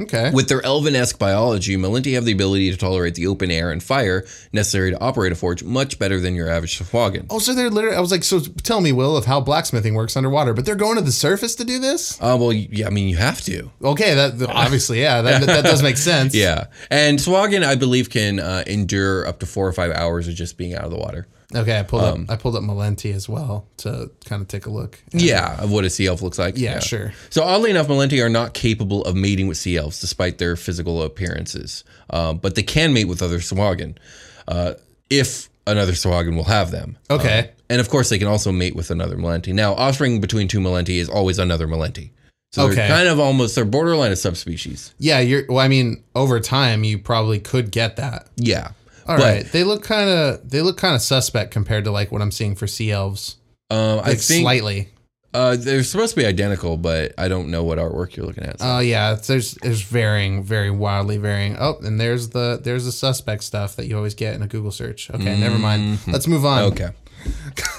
[0.00, 0.30] Okay.
[0.32, 4.24] with their elven-esque biology, Malenti have the ability to tolerate the open air and fire
[4.52, 7.26] necessary to operate a forge much better than your average Sahuagin.
[7.30, 7.96] Oh, so they're literally.
[7.96, 10.96] I was like, so tell me, Will, of how blacksmithing works underwater, but they're going
[10.96, 12.20] to the surface to do this.
[12.20, 13.70] Uh, well, yeah, I mean, you have to.
[13.82, 16.34] Okay, that obviously, yeah, that, that does make sense.
[16.38, 20.34] Yeah, and Sahuagin, I believe, can uh, endure up to four or five hours of
[20.34, 21.26] just being out of the water.
[21.54, 22.30] Okay, I pulled Um, up.
[22.30, 24.98] I pulled up Malenti as well to kind of take a look.
[25.12, 26.58] Yeah, of what a sea elf looks like.
[26.58, 27.14] Yeah, sure.
[27.30, 31.02] So oddly enough, Malenti are not capable of mating with sea elves despite their physical
[31.02, 33.96] appearances, um, but they can mate with other Sahuagin
[34.46, 34.74] uh,
[35.08, 36.98] if another Sahuagin will have them.
[37.10, 37.38] Okay.
[37.40, 39.52] Um, and of course, they can also mate with another Malenti.
[39.54, 42.10] Now, offspring between two Malenti is always another Malenti.
[42.52, 42.76] So Okay.
[42.76, 44.94] they're kind of almost they're borderline a subspecies.
[44.98, 45.44] Yeah, you're.
[45.48, 48.26] Well, I mean, over time, you probably could get that.
[48.36, 48.68] Yeah.
[49.08, 52.12] All but right, they look kind of they look kind of suspect compared to like
[52.12, 53.36] what I'm seeing for sea elves.
[53.70, 54.88] um, I Like think slightly.
[55.34, 58.60] uh, they're supposed to be identical, but I don't know what artwork you're looking at.
[58.60, 61.56] so- Oh yeah, it's- there's there's varying, very wildly varying.
[61.58, 64.70] Oh, and there's the there's the suspect stuff that you always get in a Google
[64.72, 65.10] search.
[65.10, 65.98] Okay, never mind.
[66.06, 66.70] Let's move on.
[66.70, 66.82] Mm-hmm.
[66.84, 66.94] okay.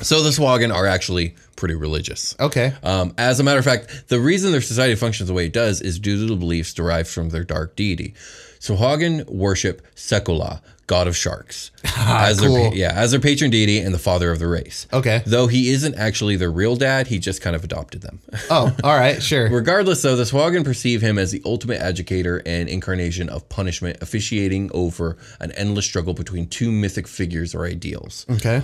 [0.02, 2.36] so the Sahuagin are actually pretty religious.
[2.40, 2.74] Okay.
[2.84, 5.80] Um, as a matter of fact, the reason their society functions the way it does
[5.82, 8.16] is due to the beliefs derived from their dark deity.
[8.60, 12.54] Sahuagin worship Sekolah, god of sharks, ah, as cool.
[12.54, 14.88] their yeah as their patron deity and the father of the race.
[14.92, 15.22] Okay.
[15.26, 18.20] Though he isn't actually their real dad, he just kind of adopted them.
[18.50, 19.50] Oh, all right, sure.
[19.50, 24.72] Regardless, though, the Sahuagin perceive him as the ultimate educator and incarnation of punishment, officiating
[24.74, 28.26] over an endless struggle between two mythic figures or ideals.
[28.40, 28.62] Okay.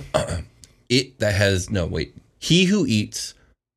[0.88, 3.34] It that has no wait, he who eats,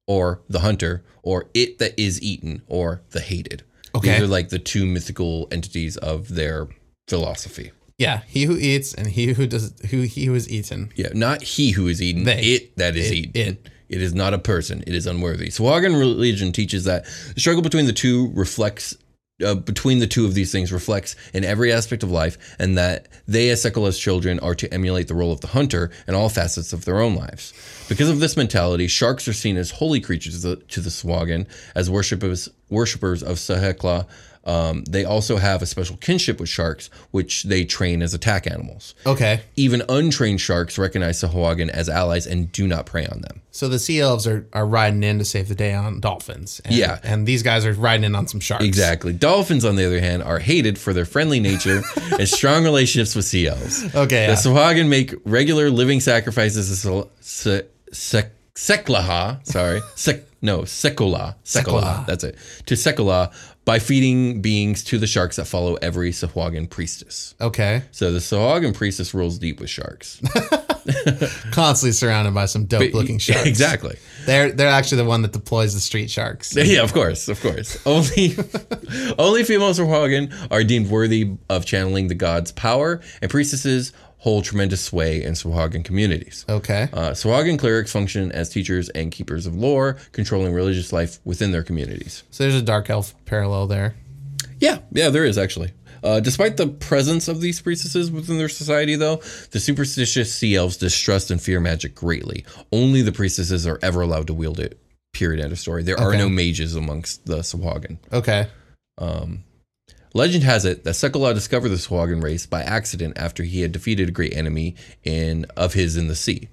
[0.08, 3.64] or the hunter, or it that is eaten, or the hated.
[4.00, 4.14] Okay.
[4.14, 6.68] These are like the two mythical entities of their
[7.08, 7.72] philosophy.
[7.98, 10.92] Yeah, he who eats and he who does who he who is eaten.
[10.96, 12.40] Yeah, not he who is eaten, They.
[12.42, 13.42] it that is It- eaten.
[13.42, 13.70] it.
[13.90, 14.84] It is not a person.
[14.86, 15.48] It is unworthy.
[15.50, 18.96] Sahuagin religion teaches that the struggle between the two reflects.
[19.44, 23.08] Uh, between the two of these things reflects in every aspect of life, and that
[23.28, 26.74] they, as Sekolah's children, are to emulate the role of the hunter in all facets
[26.74, 27.54] of their own lives.
[27.88, 31.48] Because of this mentality, sharks are seen as holy creatures to the, to the Sahuagin,
[31.74, 32.50] as worshippers
[33.24, 34.08] of Sahekla.
[34.46, 38.96] Um, they also have a special kinship with sharks, which they train as attack animals.
[39.06, 39.42] Okay.
[39.56, 43.42] Even untrained sharks recognize Sahuagin as allies and do not prey on them.
[43.52, 46.62] So the sea elves are, are riding in to save the day on dolphins.
[46.66, 47.00] And, Yeah.
[47.04, 48.64] And these guys are riding in on some sharks.
[48.64, 49.12] Exactly.
[49.14, 51.82] Dolphins, on the other hand, are hated for their friendly nature
[52.18, 53.84] and strong relationships with sea elves.
[53.94, 54.36] Okay, The yeah.
[54.36, 57.12] Sahuagin make regular living sacrifices to Sel-
[57.92, 59.46] Se- Seklaha.
[59.46, 59.82] Sorry.
[59.96, 60.60] Sek- no.
[60.62, 61.36] Sekolah.
[61.44, 62.06] Sekolah.
[62.06, 62.38] That's it.
[62.68, 63.34] To Sekolah
[63.70, 67.36] by feeding beings to the sharks that follow every Sahuagin priestess.
[67.40, 67.84] Okay.
[67.92, 70.20] So the Sahuagin priestess rules deep with sharks.
[71.52, 73.46] Constantly surrounded by some dope looking sharks.
[73.46, 73.96] Exactly.
[74.26, 76.56] They're they're actually the one that deploys the street sharks.
[76.70, 77.78] Yeah, of course, of course.
[77.86, 78.36] Only,
[79.20, 84.84] only female Sahuagin are deemed worthy of channeling the god's power, and priestesses hold tremendous
[84.84, 86.46] sway in Sahuagin communities.
[86.48, 86.90] Okay.
[86.94, 91.64] Uh, Sahuagin clerics function as teachers and keepers of lore, controlling religious life within their
[91.64, 92.24] communities.
[92.30, 93.96] So there's a dark elf parallel there.
[94.60, 95.72] Yeah, yeah, there is actually.
[96.04, 99.18] Uh, despite the presence of these priestesses within their society, though,
[99.52, 102.46] the superstitious sea elves distrust and fear magic greatly.
[102.72, 104.80] Only the priestesses are ever allowed to wield it.
[105.12, 105.44] Period.
[105.44, 105.84] End of story.
[105.84, 107.98] There are no mages amongst the Sahuagin.
[108.14, 108.48] Okay.
[108.98, 109.44] Um,
[110.14, 114.10] legend has it that Sekolah discovered the Sahuagin race by accident after he had defeated
[114.10, 116.50] a great enemy in of his in the sea.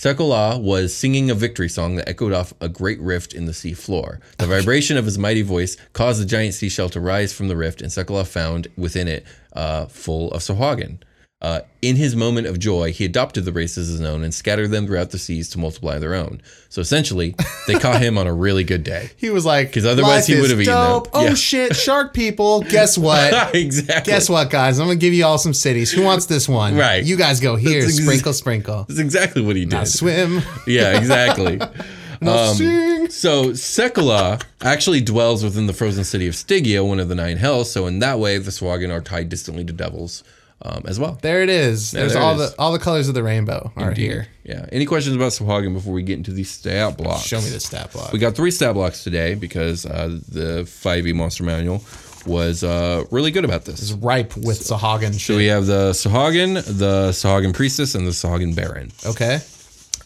[0.00, 3.74] Sekolah was singing a victory song that echoed off a great rift in the sea
[3.74, 4.18] floor.
[4.38, 7.82] The vibration of his mighty voice caused the giant seashell to rise from the rift,
[7.82, 11.00] and Sekula found within it uh, full of Sahuagin.
[11.42, 14.70] Uh, in his moment of joy, he adopted the races as his own and scattered
[14.70, 16.38] them throughout the seas to multiply their own.
[16.68, 17.34] So essentially,
[17.66, 19.10] they caught him on a really good day.
[19.16, 21.34] He was like, because otherwise "Life he would have eaten them." Oh Yeah.
[21.34, 22.60] shit, shark people.
[22.60, 23.54] Guess what?
[23.54, 24.12] exactly.
[24.12, 24.78] Guess what, guys?
[24.78, 25.90] I'm gonna give you all some cities.
[25.90, 26.76] Who wants this one?
[26.76, 27.02] Right.
[27.02, 27.80] You guys go here.
[27.82, 28.84] That's sprinkle, sprinkle.
[28.86, 29.76] That's exactly what he did.
[29.76, 30.42] Now swim.
[30.66, 31.58] Yeah, exactly.
[32.22, 33.08] Sing.
[33.08, 37.70] so Sekolah actually dwells within the frozen city of Stygia, one of the nine hells.
[37.72, 40.22] So in that way, the Sahuagin are tied distantly to devils
[40.62, 41.18] um, as well.
[41.22, 41.90] There it is.
[41.92, 42.50] There's there all is.
[42.52, 44.02] the all the colors of the rainbow are Indeed.
[44.02, 44.26] here.
[44.44, 44.66] Yeah.
[44.72, 47.22] Any questions about Sahuagin before we get into these stat blocks?
[47.22, 48.12] Show me the stat block.
[48.12, 51.82] We got three stat blocks today because uh, the 5e Monster Manual
[52.26, 53.80] was uh, really good about this.
[53.80, 55.20] It's ripe with Sahuagin shit.
[55.22, 58.90] So we have the Sahuagin, the Sahuagin Priestess, and the Sahuagin Baron.
[59.06, 59.40] okay.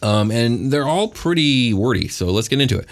[0.01, 2.07] Um, and they're all pretty wordy.
[2.09, 2.87] So let's get into it.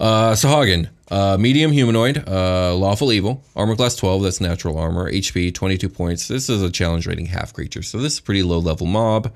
[0.00, 5.52] Uh, Sahuagin, uh, medium humanoid, uh, lawful evil, armor class 12, that's natural armor, HP
[5.52, 6.28] 22 points.
[6.28, 7.82] This is a challenge rating half creature.
[7.82, 9.32] So this is pretty low level mob.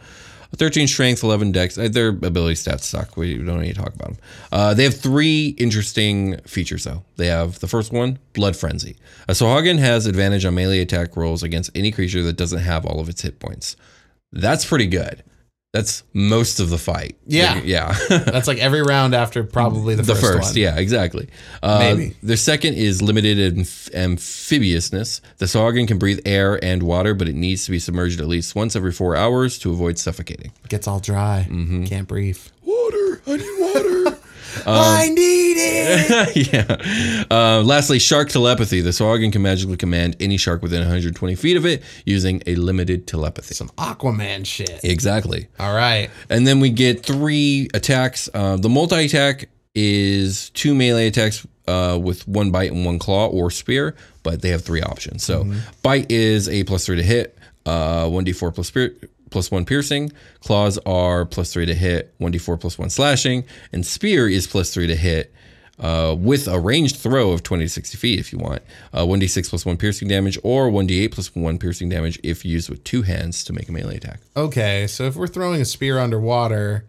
[0.56, 1.78] 13 strength, 11 dex.
[1.78, 3.16] Uh, Their ability stats suck.
[3.16, 4.18] We don't need to talk about them.
[4.52, 7.04] Uh, they have three interesting features, though.
[7.16, 8.96] They have the first one, Blood Frenzy.
[9.28, 13.00] A Sahuagin has advantage on melee attack rolls against any creature that doesn't have all
[13.00, 13.76] of its hit points.
[14.30, 15.24] That's pretty good.
[15.72, 17.16] That's most of the fight.
[17.26, 17.60] Yeah.
[17.64, 17.96] Yeah.
[18.10, 21.28] That's like every round after probably the, the first, first, yeah, exactly.
[21.62, 22.14] Uh, Maybe.
[22.22, 25.22] The second is limited amph- amphibiousness.
[25.38, 28.54] The Sahuagin can breathe air and water, but it needs to be submerged at least
[28.54, 30.52] once every four hours to avoid suffocating.
[30.62, 31.46] It Gets all dry.
[31.48, 31.84] Mm-hmm.
[31.84, 32.38] Can't breathe.
[32.62, 34.01] Water, I need water.
[34.66, 36.52] I need it.
[36.52, 37.26] yeah.
[37.30, 38.80] Uh, lastly, shark telepathy.
[38.80, 43.06] The Sahuagin can magically command any shark within 120 feet of it using a limited
[43.06, 43.54] telepathy.
[43.54, 44.80] Some Aquaman shit.
[44.84, 45.48] Exactly.
[45.58, 46.10] All right.
[46.30, 48.28] And then we get three attacks.
[48.32, 53.26] Uh, the multi attack is two melee attacks uh, with one bite and one claw
[53.28, 55.24] or spear, but they have three options.
[55.24, 55.50] So
[55.82, 57.38] bite is a plus three to hit.
[57.64, 58.94] uh, 1d4 plus pier-
[59.32, 60.12] plus 1 piercing.
[60.40, 63.44] Claws are plus 3 to hit, 1d4 plus 1 slashing.
[63.72, 65.32] And spear is plus 3 to hit
[65.78, 68.62] uh, with a ranged throw of 20 to 60 feet if you want.
[68.92, 72.84] Uh, 1d6 plus 1 piercing damage or 1d8 plus 1 piercing damage if used with
[72.84, 74.20] two hands to make a melee attack.
[74.36, 76.84] Okay, so if we're throwing a spear underwater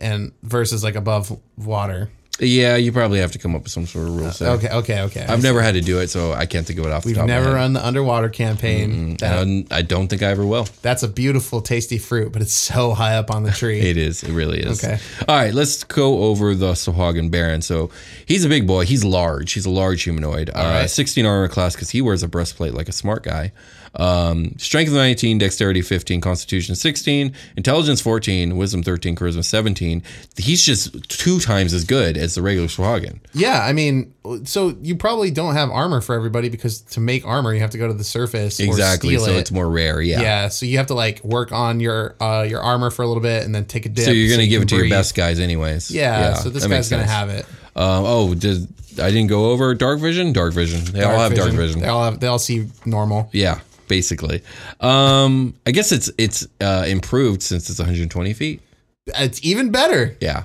[0.00, 2.10] and versus like above water.
[2.38, 4.48] Yeah, you probably have to come up with some sort of rules set.
[4.58, 5.24] Okay, okay, okay.
[5.26, 7.16] I've never had to do it, so I can't think of it off the We've
[7.16, 7.62] top never of my head.
[7.62, 9.16] run the underwater campaign.
[9.18, 10.68] That- And I don't think I ever will.
[10.82, 13.80] that's a beautiful, tasty fruit, but it's so high up on the tree.
[13.90, 14.22] It is.
[14.22, 14.84] It really is.
[14.84, 14.98] Okay.
[15.28, 15.54] All right.
[15.54, 17.62] Let's go over the Sahuagin Baron.
[17.62, 17.90] So
[18.26, 18.84] he's a big boy.
[18.84, 19.52] He's large.
[19.52, 20.50] He's a large humanoid.
[20.50, 20.90] Uh, right.
[20.90, 23.52] 16 armor class because he wears a breastplate like a smart guy.
[23.96, 30.02] Um, strength 19, dexterity 15, constitution 16, intelligence 14, wisdom 13, charisma 17.
[30.36, 33.18] He's just two times as good as the regular Sahuagin.
[33.32, 34.12] Yeah, I mean,
[34.44, 37.78] so you probably don't have armor for everybody because to make armor, you have to
[37.78, 39.16] go to the surface Exactly.
[39.18, 39.36] So it.
[39.38, 40.00] it's more rare.
[40.00, 40.20] Yeah.
[40.20, 40.48] yeah.
[40.48, 43.44] so you have to like work on your uh, your armor for a little bit
[43.44, 44.04] and then take a dip.
[44.04, 45.90] So you're gonna you give can it to your best guys, anyways.
[45.90, 47.46] Yeah, so this guy's gonna have it.
[47.74, 50.32] Um, oh, did I didn't go over dark vision?
[50.32, 50.84] Dark vision.
[50.92, 51.80] They all have dark vision.
[51.80, 52.20] They all have.
[52.20, 53.28] They all see normal.
[53.32, 54.42] Yeah, basically.
[54.80, 58.60] Um, I guess it's it's uh, improved since it's 120 feet.
[59.06, 60.16] It's even better.
[60.20, 60.44] Yeah.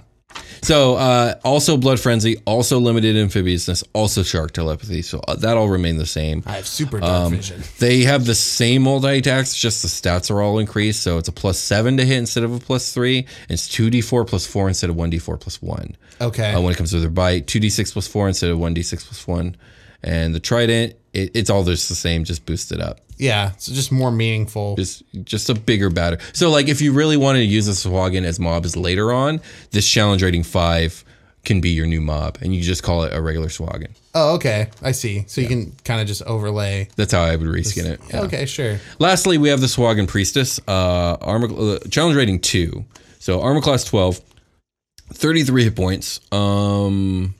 [0.63, 5.01] So uh, also blood frenzy, also limited amphibiousness, also shark telepathy.
[5.01, 6.43] So uh, that all remain the same.
[6.45, 7.63] I have super dark Um, vision.
[7.80, 11.01] They have the same multi attacks, just the stats are all increased.
[11.01, 13.17] So it's a plus seven to hit instead of a plus three.
[13.17, 15.95] And it's two d four plus four instead of one d four plus one.
[16.21, 16.54] Okay.
[16.54, 18.73] Uh, when it comes to their bite, two d six plus four instead of one
[18.75, 19.58] d six plus one.
[20.04, 22.99] And the trident, it, it's all just the same, just boosted up.
[23.22, 24.76] Yeah, so just more meaningful.
[24.76, 26.18] just just a bigger batter.
[26.34, 29.88] So like if you really wanted to use the Sahuagin as mobs later on, this
[29.88, 31.06] challenge rating five
[31.46, 33.90] can be your new mob, and you just call it a regular Sahuagin.
[34.16, 34.70] oh, okay.
[34.82, 35.24] I see.
[35.28, 36.88] So you can kind of just overlay.
[36.96, 38.00] That's how I would reskin it.
[38.10, 38.22] yeah.
[38.22, 38.80] Okay, sure.
[39.00, 42.86] Lastly, we have the Sahuagin Priestess, uh, armor uh, challenge rating two.
[43.20, 44.20] So armor class 12,
[45.14, 46.20] 33 hit points.
[46.32, 47.36] Um,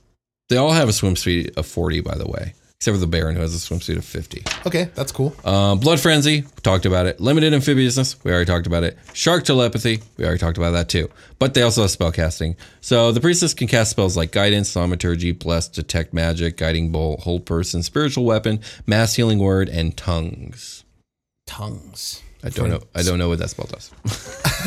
[0.50, 3.36] they all have a swim speed of 40, by the way, except for the Baron
[3.36, 4.44] who has a swimsuit of 50.
[4.66, 5.36] Okay, that's cool.
[5.46, 7.22] Um, Blood Frenzy, talked about it.
[7.22, 8.98] Limited Amphibiousness, we already talked about it.
[9.14, 11.08] Shark Telepathy, we already talked about that too.
[11.38, 12.56] But they also have spell casting.
[12.80, 17.46] So the Priestess can cast spells like Guidance, Thaumaturgy, Bless, Detect Magic, Guiding Bolt, Hold
[17.46, 20.84] Person, Spiritual Weapon, Mass Healing Word, and Tongues.
[21.46, 22.24] Tongues.
[22.44, 22.82] I don't know.
[22.96, 23.92] I don't know what that spell does.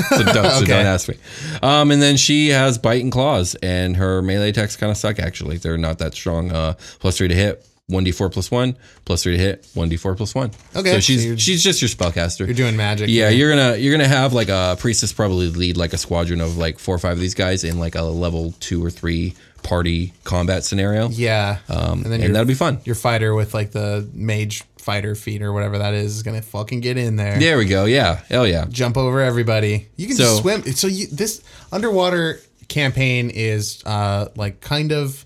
[0.09, 1.17] so don't, so don't ask me.
[1.65, 5.19] Um, and then she has bite and claws, and her melee attacks kind of suck.
[5.19, 6.53] Actually, they're not that strong.
[6.53, 8.77] Uh, plus three to hit, one d four plus one.
[9.05, 10.51] Plus three to hit, one d four plus one.
[10.75, 12.47] Okay, So so she's you're- she's just your spellcaster.
[12.47, 13.09] You're doing magic.
[13.11, 13.39] Yeah, here.
[13.39, 16.79] you're gonna you're gonna have like a priestess probably lead like a squadron of like
[16.79, 20.65] four or five of these guys in like a level two or three party combat
[20.65, 21.09] scenario.
[21.09, 21.59] Yeah.
[21.69, 22.81] Um, and, your- that'll be fun.
[22.85, 26.81] Your fighter with like the mage fighter feat or whatever that is is gonna fucking
[26.81, 27.39] get in there.
[27.39, 27.85] There we go.
[27.85, 28.21] Yeah.
[28.31, 28.65] Hell yeah.
[28.69, 29.89] Jump over everybody.
[29.97, 30.63] You can So- just swim.
[30.75, 35.25] So you this underwater campaign is uh like kind of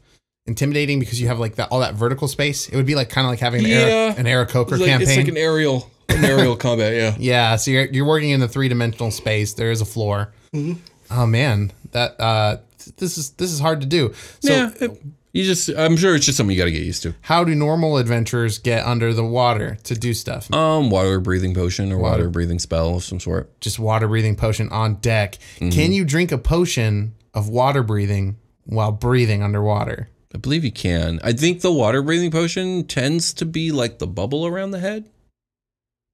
[0.49, 2.69] intimidating because you have like that all that vertical space.
[2.69, 3.77] It would be like kind of like having an Yeah.
[3.77, 5.37] Era, an Aarakocra campaign.
[5.37, 6.95] aerial an aerial combat.
[6.95, 7.15] Yeah.
[7.19, 9.53] Yeah, so you're you're working in the three dimensional space.
[9.53, 10.33] There is a floor.
[10.55, 10.81] Mm-hmm.
[11.11, 14.13] Oh man, that uh, th- this is this is hard to do.
[14.41, 14.71] So yeah.
[14.81, 15.03] it-
[15.35, 17.15] you just I'm sure it's just something you got to get used to.
[17.21, 20.53] how do normal adventurers get under the water to do stuff?
[20.55, 23.61] Um, water breathing potion or water breathing spell of some sort.
[23.61, 25.37] Just water breathing potion on deck.
[25.61, 25.69] Mm-hmm.
[25.69, 30.09] Can you drink a potion of water breathing while breathing underwater?
[30.35, 31.21] I believe you can.
[31.25, 35.09] I think the water breathing potion tends to be like the bubble around the head.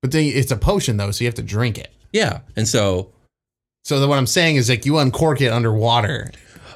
[0.03, 1.90] But then it's a potion though, so you have to drink it.
[2.12, 3.11] Yeah, and so
[3.85, 6.31] So the, what I'm saying is like you uncork it underwater.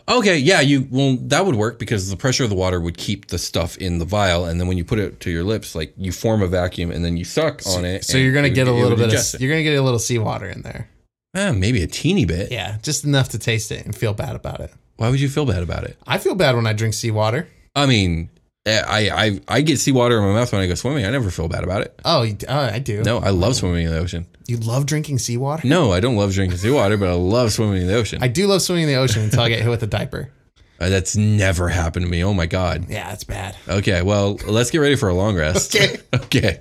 [0.08, 3.28] Okay, yeah, you well that would work because the pressure of the water would keep
[3.28, 5.92] the stuff in the vial, and then when you put it to your lips, like
[5.98, 8.04] you form a vacuum, and then you suck on it.
[8.04, 9.44] So you're gonna it get a would- it little would bit digest of it.
[9.44, 10.88] you're gonna get a little seawater in there.
[11.36, 12.50] Eh, maybe a teeny bit.
[12.50, 14.72] Yeah, just enough to taste it and feel bad about it.
[14.98, 15.96] Why would you feel bad about it?
[16.06, 17.48] I feel bad when I drink seawater.
[17.76, 18.30] I mean,
[18.66, 21.06] eh, I I I get seawater in my mouth when I go swimming.
[21.06, 21.98] I never feel bad about it.
[22.04, 23.02] Oh, you, oh I do.
[23.04, 24.26] No, I love swimming in the ocean.
[24.48, 25.66] You love drinking seawater?
[25.68, 28.20] No, I don't love drinking seawater, but I love swimming in the ocean.
[28.20, 30.32] I do love swimming in the ocean until I get hit with a diaper.
[30.80, 32.24] Uh, that's never happened to me.
[32.24, 32.86] Oh my god.
[32.88, 33.56] Yeah, that's bad.
[33.68, 35.74] Okay, well, let's get ready for a long rest.
[35.76, 35.98] Okay.
[36.14, 36.60] okay.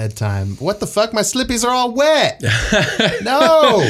[0.00, 0.56] Bedtime.
[0.56, 1.12] What the fuck?
[1.12, 2.40] My slippies are all wet.
[3.22, 3.82] no.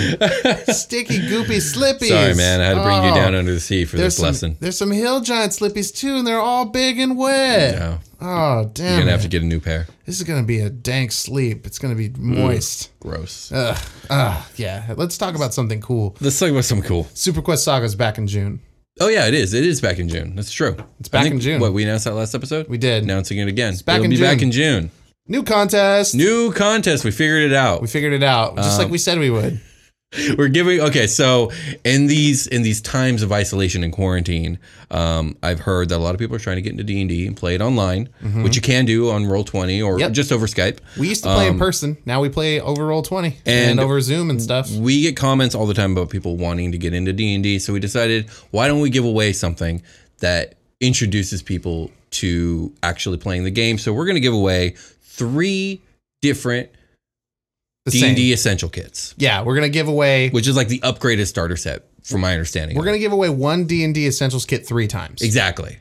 [0.73, 2.09] Sticky, goopy slippies.
[2.09, 2.61] Sorry, man.
[2.61, 3.15] I had to bring you Oh.
[3.15, 4.57] down under the sea for There's this some, lesson.
[4.59, 7.79] There's some hill giant slippies too, and they're all big and wet.
[7.79, 8.87] No, Oh, damn.
[8.91, 9.87] you're gonna have to get a new pair.
[10.05, 11.65] This is gonna be a dank sleep.
[11.65, 12.91] It's gonna be moist.
[12.99, 13.53] Gross.
[13.53, 13.79] Ugh.
[14.11, 14.45] Ugh.
[14.57, 14.93] Yeah.
[14.97, 16.17] Let's talk about something cool.
[16.21, 17.05] Let's talk about something cool.
[17.15, 18.59] Superquest Saga's back in June.
[18.99, 19.55] Oh yeah, it is.
[19.55, 20.35] It is back in June.
[20.35, 20.77] That's true.
[20.99, 21.61] It's back in June.
[21.61, 22.67] What we announced that last episode.
[22.67, 23.05] We did.
[23.05, 23.75] announcing it again.
[23.75, 24.91] It's back It'll in be back in June.
[25.31, 26.15] New contest.
[26.15, 27.05] New contest.
[27.05, 27.81] We figured it out.
[27.81, 29.61] We figured it out, just Um, like we said we would.
[30.37, 31.07] We're giving okay.
[31.07, 31.53] So
[31.85, 34.59] in these in these times of isolation and quarantine,
[34.91, 37.09] um, I've heard that a lot of people are trying to get into D and
[37.09, 38.09] D and play it online,
[38.43, 40.01] which you can do on Roll Twenty or Mm-hmm.
[40.01, 40.13] Yep.
[40.13, 40.79] just over Skype.
[40.99, 41.97] We used to play in person.
[42.07, 44.69] Now we play over Roll Twenty and, And- over Zoom and stuff.
[44.73, 47.61] We get comments all the time about people wanting to get into D and D,
[47.61, 49.81] so we decided why don't we give away something
[50.19, 53.79] that introduces people to actually playing the game.
[53.79, 54.75] So we're going to give away
[55.11, 55.81] three
[56.23, 56.71] different
[57.87, 60.29] The D and D essential kits, Yeah, we're gonna give away.
[60.31, 62.77] which is like the upgraded starter set, from my understanding.
[62.77, 62.91] We're of it.
[62.91, 65.23] gonna give away one D and D Essentials kit three times.
[65.23, 65.79] Exactly.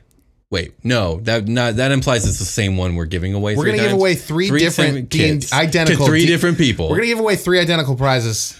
[0.50, 3.54] Wait, no, that not that implies it's the same one we're giving away.
[3.54, 4.00] We're three gonna give times.
[4.00, 6.88] away three different D and kits identical to three D- different people.
[6.90, 8.58] We're gonna give away three identical prizes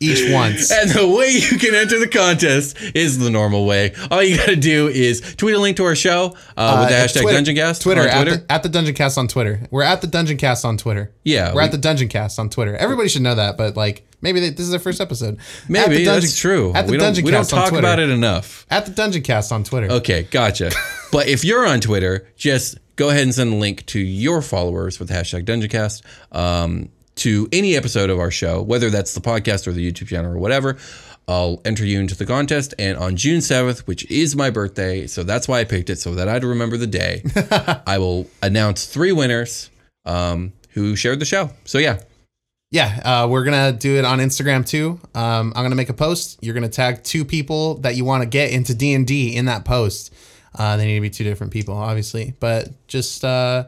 [0.00, 0.70] each once.
[0.72, 3.92] and the way you can enter the contest is the normal way.
[4.10, 6.96] All you got to do is tweet a link to our show uh, with the
[6.96, 8.36] Uh, hashtag Twitter- DungeonCast Twitter, on at Twitter.
[8.38, 9.60] the, at the Dungeoncast on Twitter.
[9.70, 11.12] We're at the Dungeoncast on Twitter.
[11.24, 12.76] Yeah, we're we- at the Dungeoncast on Twitter.
[12.76, 15.38] Everybody should know that, but like maybe they, this is their first episode.
[15.68, 16.72] Maybe Dungeon- that's true.
[16.74, 17.86] At the we don't, Dungeon we don't Cast on talk Twitter.
[17.86, 18.66] about it enough.
[18.70, 19.90] At the Dungeoncast on Twitter.
[19.90, 20.70] Okay, gotcha.
[21.12, 24.98] but if you're on Twitter, just go ahead and send a link to your followers
[24.98, 26.02] with the hashtag DungeonCast
[26.36, 26.88] um,
[27.20, 30.38] to any episode of our show, whether that's the podcast or the YouTube channel or
[30.38, 30.76] whatever.
[31.28, 32.74] I'll enter you into the contest.
[32.78, 36.14] And on June 7th, which is my birthday, so that's why I picked it, so
[36.16, 37.22] that I'd remember the day,
[37.86, 39.70] I will announce three winners
[40.04, 41.50] um, who shared the show.
[41.64, 42.00] So yeah,
[42.72, 44.98] Yeah, uh, we're gonna do it on Instagram too.
[45.14, 46.38] Um, I'm gonna make a post.
[46.40, 49.44] You're gonna tag two people that you want to get into D and D in
[49.44, 50.12] that post.
[50.54, 53.64] Uh, they need to be two different people, obviously, but just uh,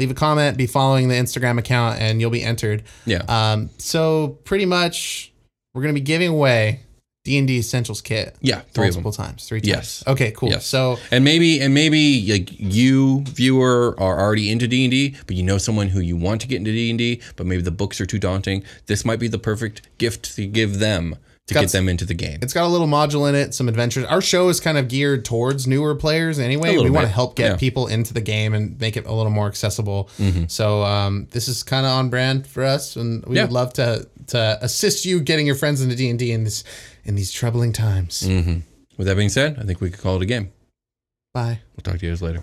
[0.00, 2.82] leave a comment, be following the Instagram account, and you'll be entered.
[3.04, 3.22] yeah.
[3.28, 5.32] Um, so pretty much,
[5.74, 6.80] we're gonna be giving away
[7.24, 8.34] D and D Essentials kit.
[8.40, 9.68] Yeah, three multiple times, three times.
[9.68, 10.04] Yes.
[10.06, 10.48] Okay, cool.
[10.48, 10.66] Yes.
[10.66, 15.58] So and maybe and maybe like you viewer are already into D&D, but you know
[15.58, 18.64] someone who you want to get into D&D, but maybe the books are too daunting.
[18.86, 21.16] This might be the perfect gift to give them
[21.50, 22.38] to got get them into the game.
[22.42, 24.04] It's got a little module in it, some adventures.
[24.06, 26.76] Our show is kind of geared towards newer players anyway.
[26.78, 27.56] We want to help get yeah.
[27.56, 30.08] people into the game and make it a little more accessible.
[30.18, 30.44] Mm-hmm.
[30.48, 33.42] So um, this is kind of on brand for us, and we Yeah.
[33.44, 36.64] would love to to assist you getting your friends into D and D in this
[37.04, 38.22] in these troubling times.
[38.22, 38.62] Mhm.
[38.96, 40.52] With that being said, I think we could call it a game.
[41.34, 41.60] Bye.
[41.76, 42.42] We'll talk to you guys later.